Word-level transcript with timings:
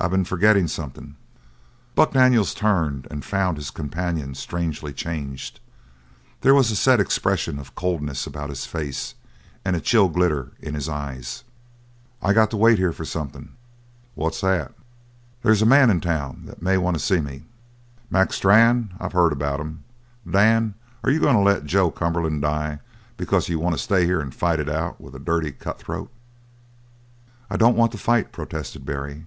"I 0.00 0.06
been 0.06 0.24
forgettin' 0.24 0.68
something." 0.68 1.16
Buck 1.96 2.12
Daniels 2.12 2.54
turned 2.54 3.08
and 3.10 3.24
found 3.24 3.56
his 3.56 3.72
companion 3.72 4.36
strangely 4.36 4.92
changed. 4.92 5.58
There 6.42 6.54
was 6.54 6.70
a 6.70 6.76
set 6.76 7.00
expression 7.00 7.58
of 7.58 7.74
coldness 7.74 8.24
about 8.24 8.48
his 8.50 8.64
face, 8.64 9.16
and 9.64 9.74
a 9.74 9.80
chill 9.80 10.08
glitter 10.08 10.52
in 10.60 10.74
his 10.76 10.88
eyes. 10.88 11.42
"I 12.22 12.32
got 12.32 12.48
to 12.50 12.56
wait 12.56 12.78
here 12.78 12.92
for 12.92 13.04
something." 13.04 13.56
"What's 14.14 14.40
that?" 14.42 14.72
"They's 15.42 15.62
a 15.62 15.66
man 15.66 15.90
in 15.90 16.00
town 16.00 16.42
that 16.44 16.62
may 16.62 16.76
want 16.78 16.96
to 16.96 17.04
see 17.04 17.20
me." 17.20 17.42
"Mac 18.08 18.32
Strann! 18.32 18.94
I've 19.00 19.14
heard 19.14 19.32
about 19.32 19.58
him. 19.58 19.82
Dan, 20.30 20.74
are 21.02 21.10
you 21.10 21.18
goin' 21.18 21.34
to 21.34 21.42
let 21.42 21.64
Joe 21.66 21.90
Cumberland 21.90 22.42
die 22.42 22.78
because 23.16 23.48
you 23.48 23.58
want 23.58 23.74
to 23.74 23.82
stay 23.82 24.04
here 24.06 24.20
and 24.20 24.32
fight 24.32 24.60
it 24.60 24.68
out 24.68 25.00
with 25.00 25.16
a 25.16 25.18
dirty 25.18 25.50
cutthroat?" 25.50 26.12
"I 27.50 27.56
don't 27.56 27.76
want 27.76 27.90
to 27.90 27.98
fight," 27.98 28.30
protested 28.30 28.86
Barry. 28.86 29.24